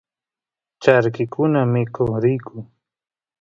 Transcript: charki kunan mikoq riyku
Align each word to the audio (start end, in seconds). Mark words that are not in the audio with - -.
charki 0.83 1.23
kunan 1.33 1.67
mikoq 1.73 2.11
riyku 2.23 2.57